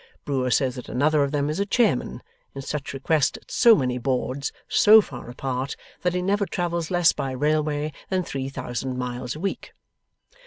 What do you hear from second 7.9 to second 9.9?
than three thousand miles a week.